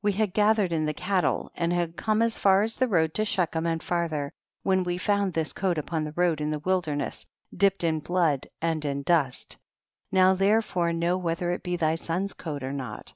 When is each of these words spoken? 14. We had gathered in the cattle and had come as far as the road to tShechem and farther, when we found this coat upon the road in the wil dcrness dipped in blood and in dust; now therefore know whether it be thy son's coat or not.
14. - -
We 0.02 0.12
had 0.18 0.34
gathered 0.34 0.72
in 0.72 0.86
the 0.86 0.92
cattle 0.92 1.52
and 1.54 1.72
had 1.72 1.96
come 1.96 2.20
as 2.20 2.36
far 2.36 2.62
as 2.62 2.74
the 2.74 2.88
road 2.88 3.14
to 3.14 3.22
tShechem 3.24 3.64
and 3.64 3.80
farther, 3.80 4.32
when 4.64 4.82
we 4.82 4.98
found 4.98 5.32
this 5.34 5.52
coat 5.52 5.78
upon 5.78 6.02
the 6.02 6.10
road 6.16 6.40
in 6.40 6.50
the 6.50 6.58
wil 6.58 6.82
dcrness 6.82 7.26
dipped 7.56 7.84
in 7.84 8.00
blood 8.00 8.48
and 8.60 8.84
in 8.84 9.02
dust; 9.04 9.56
now 10.10 10.34
therefore 10.34 10.92
know 10.92 11.16
whether 11.16 11.52
it 11.52 11.62
be 11.62 11.76
thy 11.76 11.94
son's 11.94 12.32
coat 12.32 12.64
or 12.64 12.72
not. 12.72 13.14